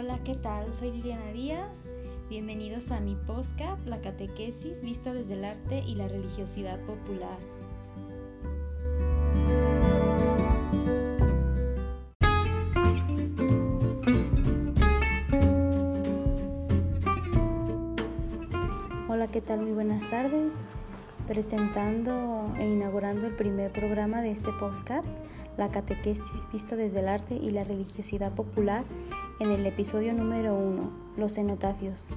Hola, 0.00 0.18
¿qué 0.24 0.34
tal? 0.34 0.72
Soy 0.72 0.92
Liliana 0.92 1.30
Díaz. 1.30 1.90
Bienvenidos 2.30 2.90
a 2.90 3.00
mi 3.00 3.16
podcast, 3.16 3.84
La 3.84 4.00
Catequesis, 4.00 4.80
vista 4.80 5.12
desde 5.12 5.34
el 5.34 5.44
arte 5.44 5.80
y 5.86 5.94
la 5.94 6.08
religiosidad 6.08 6.80
popular. 6.86 7.36
Hola, 19.06 19.26
¿qué 19.30 19.42
tal? 19.42 19.60
Muy 19.60 19.72
buenas 19.72 20.08
tardes. 20.08 20.54
Presentando 21.28 22.54
e 22.58 22.70
inaugurando 22.70 23.26
el 23.26 23.36
primer 23.36 23.70
programa 23.70 24.22
de 24.22 24.30
este 24.30 24.50
podcast, 24.58 25.06
La 25.58 25.70
Catequesis 25.70 26.48
vista 26.50 26.74
desde 26.74 27.00
el 27.00 27.08
arte 27.08 27.34
y 27.34 27.50
la 27.50 27.64
religiosidad 27.64 28.32
popular, 28.32 28.84
en 29.40 29.50
el 29.50 29.66
episodio 29.66 30.12
número 30.12 30.54
uno, 30.54 30.90
Los 31.16 31.34
cenotafios. 31.34 32.10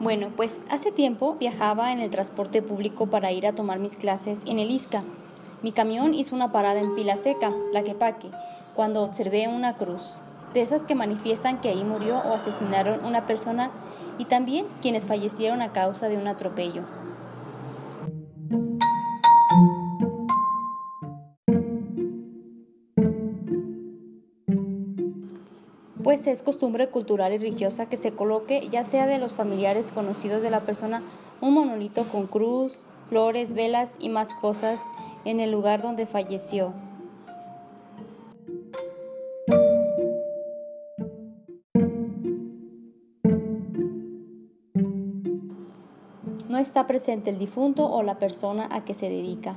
Bueno, 0.00 0.32
pues 0.34 0.64
hace 0.70 0.90
tiempo 0.90 1.36
viajaba 1.38 1.92
en 1.92 2.00
el 2.00 2.08
transporte 2.08 2.62
público 2.62 3.08
para 3.08 3.32
ir 3.32 3.46
a 3.46 3.54
tomar 3.54 3.78
mis 3.78 3.96
clases 3.96 4.42
en 4.46 4.58
el 4.58 4.70
ISCA. 4.70 5.04
Mi 5.62 5.72
camión 5.72 6.14
hizo 6.14 6.34
una 6.34 6.50
parada 6.52 6.80
en 6.80 6.94
Pila 6.94 7.18
Seca, 7.18 7.52
la 7.74 7.82
Quepaque, 7.82 8.30
cuando 8.74 9.02
observé 9.02 9.46
una 9.46 9.76
cruz, 9.76 10.22
de 10.54 10.62
esas 10.62 10.86
que 10.86 10.94
manifiestan 10.94 11.60
que 11.60 11.68
ahí 11.68 11.84
murió 11.84 12.16
o 12.18 12.32
asesinaron 12.32 13.04
una 13.04 13.26
persona 13.26 13.70
y 14.20 14.26
también 14.26 14.66
quienes 14.82 15.06
fallecieron 15.06 15.62
a 15.62 15.72
causa 15.72 16.10
de 16.10 16.18
un 16.18 16.28
atropello. 16.28 16.82
Pues 26.04 26.26
es 26.26 26.42
costumbre 26.42 26.88
cultural 26.88 27.32
y 27.32 27.38
religiosa 27.38 27.86
que 27.86 27.96
se 27.96 28.12
coloque, 28.12 28.68
ya 28.70 28.84
sea 28.84 29.06
de 29.06 29.16
los 29.16 29.34
familiares 29.34 29.90
conocidos 29.90 30.42
de 30.42 30.50
la 30.50 30.60
persona, 30.60 31.00
un 31.40 31.54
monolito 31.54 32.04
con 32.04 32.26
cruz, 32.26 32.78
flores, 33.08 33.54
velas 33.54 33.96
y 34.00 34.10
más 34.10 34.34
cosas 34.34 34.82
en 35.24 35.40
el 35.40 35.50
lugar 35.50 35.80
donde 35.80 36.04
falleció. 36.04 36.74
No 46.50 46.58
está 46.58 46.88
presente 46.88 47.30
el 47.30 47.38
difunto 47.38 47.88
o 47.88 48.02
la 48.02 48.18
persona 48.18 48.66
a 48.72 48.84
que 48.84 48.92
se 48.92 49.08
dedica, 49.08 49.54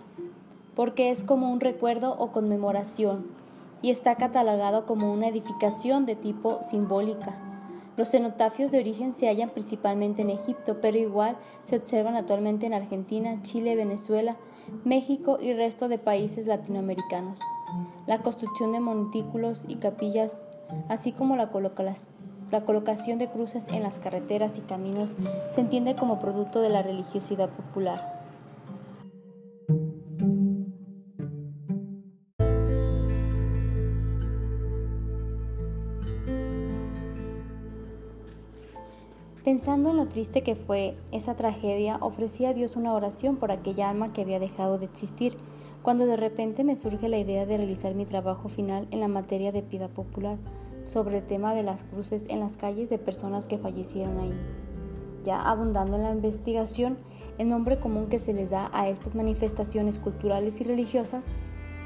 porque 0.75 1.09
es 1.09 1.23
como 1.23 1.51
un 1.51 1.59
recuerdo 1.59 2.15
o 2.19 2.31
conmemoración 2.31 3.25
y 3.81 3.89
está 3.89 4.13
catalogado 4.13 4.85
como 4.85 5.11
una 5.11 5.27
edificación 5.27 6.05
de 6.05 6.15
tipo 6.15 6.61
simbólica. 6.61 7.33
Los 7.97 8.11
cenotafios 8.11 8.69
de 8.69 8.77
origen 8.77 9.15
se 9.15 9.27
hallan 9.27 9.49
principalmente 9.49 10.21
en 10.21 10.29
Egipto, 10.29 10.81
pero 10.81 10.99
igual 10.99 11.35
se 11.63 11.77
observan 11.77 12.15
actualmente 12.15 12.67
en 12.67 12.75
Argentina, 12.75 13.41
Chile, 13.41 13.75
Venezuela, 13.75 14.37
México 14.83 15.39
y 15.41 15.53
resto 15.53 15.87
de 15.87 15.97
países 15.97 16.45
latinoamericanos. 16.45 17.39
La 18.05 18.21
construcción 18.21 18.71
de 18.71 18.81
montículos 18.81 19.65
y 19.67 19.77
capillas, 19.77 20.45
así 20.89 21.11
como 21.11 21.37
la, 21.37 21.49
la 22.53 22.65
colocación 22.65 23.17
de 23.17 23.29
cruces 23.29 23.65
en 23.69 23.81
las 23.81 23.97
carreteras 23.97 24.59
y 24.59 24.61
caminos, 24.61 25.17
se 25.49 25.59
entiende 25.59 25.95
como 25.95 26.19
producto 26.19 26.61
de 26.61 26.69
la 26.69 26.83
religiosidad 26.83 27.49
popular. 27.49 27.99
Pensando 39.43 39.89
en 39.89 39.97
lo 39.97 40.07
triste 40.07 40.43
que 40.43 40.55
fue 40.55 40.95
esa 41.11 41.35
tragedia, 41.35 41.97
ofrecí 42.01 42.45
a 42.45 42.53
Dios 42.53 42.75
una 42.75 42.93
oración 42.93 43.37
por 43.37 43.51
aquella 43.51 43.89
alma 43.89 44.13
que 44.13 44.21
había 44.21 44.39
dejado 44.39 44.77
de 44.77 44.85
existir, 44.85 45.35
cuando 45.81 46.05
de 46.05 46.17
repente 46.17 46.63
me 46.63 46.75
surge 46.75 47.09
la 47.09 47.17
idea 47.17 47.47
de 47.47 47.57
realizar 47.57 47.95
mi 47.95 48.05
trabajo 48.05 48.47
final 48.47 48.87
en 48.91 48.99
la 48.99 49.07
materia 49.07 49.51
de 49.51 49.63
piedad 49.63 49.89
popular, 49.89 50.37
sobre 50.83 51.19
el 51.19 51.25
tema 51.25 51.53
de 51.53 51.63
las 51.63 51.83
cruces 51.83 52.25
en 52.29 52.39
las 52.39 52.57
calles 52.57 52.89
de 52.89 52.97
personas 52.97 53.47
que 53.47 53.57
fallecieron 53.57 54.19
ahí. 54.19 54.33
Ya 55.23 55.41
abundando 55.41 55.95
en 55.95 56.03
la 56.03 56.11
investigación, 56.11 56.97
el 57.37 57.47
nombre 57.47 57.79
común 57.79 58.07
que 58.07 58.19
se 58.19 58.33
les 58.33 58.49
da 58.49 58.69
a 58.73 58.89
estas 58.89 59.15
manifestaciones 59.15 59.99
culturales 59.99 60.59
y 60.61 60.65
religiosas, 60.65 61.25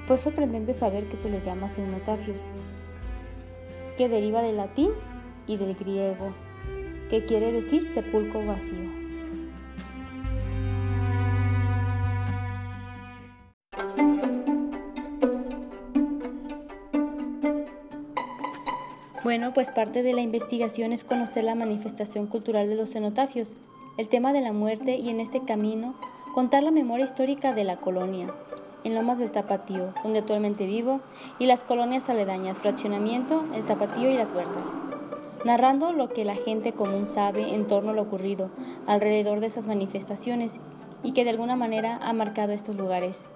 fue 0.08 0.18
sorprendente 0.18 0.74
saber 0.74 1.08
que 1.10 1.18
se 1.18 1.30
les 1.30 1.46
llama 1.46 1.68
cenotafios, 1.68 2.46
que 3.98 4.10
deriva 4.10 4.42
del 4.42 4.58
latín 4.58 4.92
y 5.46 5.58
del 5.58 5.76
griego 5.76 6.28
que 7.10 7.26
quiere 7.26 7.52
decir 7.52 7.90
sepulcro 7.90 8.46
vacío. 8.46 9.07
Bueno, 19.28 19.52
pues 19.54 19.72
parte 19.72 20.04
de 20.04 20.14
la 20.14 20.22
investigación 20.22 20.94
es 20.94 21.04
conocer 21.04 21.44
la 21.44 21.54
manifestación 21.54 22.28
cultural 22.28 22.70
de 22.70 22.76
los 22.76 22.94
cenotafios, 22.94 23.56
el 23.98 24.08
tema 24.08 24.32
de 24.32 24.40
la 24.40 24.54
muerte 24.54 24.96
y 24.96 25.10
en 25.10 25.20
este 25.20 25.44
camino 25.44 25.96
contar 26.34 26.64
la 26.64 26.72
memoria 26.72 27.04
histórica 27.04 27.52
de 27.52 27.66
la 27.66 27.76
colonia, 27.76 28.34
en 28.86 28.96
Lomas 28.96 29.20
del 29.20 29.32
Tapatío, 29.32 29.94
donde 30.02 30.20
actualmente 30.20 30.66
vivo, 30.66 31.02
y 31.40 31.46
las 31.46 31.66
colonias 31.66 32.08
aledañas, 32.08 32.60
Fraccionamiento, 32.60 33.44
el 33.54 33.66
Tapatío 33.66 34.10
y 34.10 34.16
las 34.16 34.32
Huertas 34.32 34.72
narrando 35.44 35.92
lo 35.92 36.08
que 36.08 36.24
la 36.24 36.36
gente 36.36 36.72
común 36.72 37.06
sabe 37.06 37.54
en 37.54 37.68
torno 37.68 37.92
a 37.92 37.94
lo 37.94 38.04
ocurrido 38.04 38.50
alrededor 38.86 39.42
de 39.42 39.48
esas 39.48 39.68
manifestaciones 39.68 40.58
y 41.04 41.12
que 41.12 41.26
de 41.26 41.32
alguna 41.32 41.58
manera 41.58 42.00
ha 42.02 42.14
marcado 42.14 42.54
estos 42.54 42.78
lugares. 42.78 43.28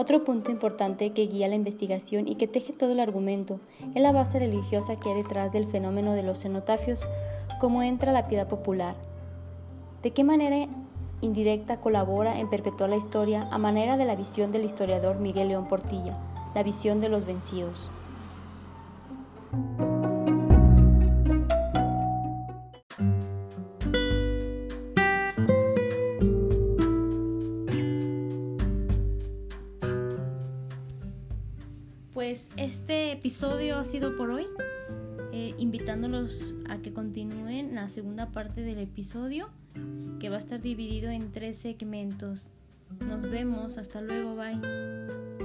Otro 0.00 0.22
punto 0.22 0.52
importante 0.52 1.10
que 1.10 1.26
guía 1.26 1.48
la 1.48 1.56
investigación 1.56 2.28
y 2.28 2.36
que 2.36 2.46
teje 2.46 2.72
todo 2.72 2.92
el 2.92 3.00
argumento 3.00 3.58
es 3.96 4.00
la 4.00 4.12
base 4.12 4.38
religiosa 4.38 4.94
que 4.94 5.08
hay 5.08 5.16
detrás 5.16 5.50
del 5.50 5.66
fenómeno 5.66 6.12
de 6.12 6.22
los 6.22 6.40
cenotafios, 6.40 7.04
cómo 7.58 7.82
entra 7.82 8.12
la 8.12 8.28
piedad 8.28 8.46
popular. 8.46 8.94
De 10.04 10.12
qué 10.12 10.22
manera 10.22 10.68
indirecta 11.20 11.80
colabora 11.80 12.38
en 12.38 12.48
perpetuar 12.48 12.90
la 12.90 12.96
historia 12.96 13.48
a 13.50 13.58
manera 13.58 13.96
de 13.96 14.04
la 14.04 14.14
visión 14.14 14.52
del 14.52 14.62
historiador 14.62 15.18
Miguel 15.18 15.48
León 15.48 15.66
Portilla, 15.66 16.16
la 16.54 16.62
visión 16.62 17.00
de 17.00 17.08
los 17.08 17.26
vencidos. 17.26 17.90
Pues 32.28 32.46
este 32.58 33.10
episodio 33.12 33.78
ha 33.78 33.84
sido 33.84 34.14
por 34.18 34.34
hoy, 34.34 34.46
eh, 35.32 35.54
invitándolos 35.56 36.54
a 36.68 36.76
que 36.76 36.92
continúen 36.92 37.74
la 37.74 37.88
segunda 37.88 38.32
parte 38.32 38.60
del 38.60 38.80
episodio, 38.80 39.48
que 40.20 40.28
va 40.28 40.36
a 40.36 40.38
estar 40.38 40.60
dividido 40.60 41.10
en 41.10 41.32
tres 41.32 41.56
segmentos. 41.56 42.50
Nos 43.06 43.22
vemos, 43.22 43.78
hasta 43.78 44.02
luego, 44.02 44.36
bye. 44.36 45.37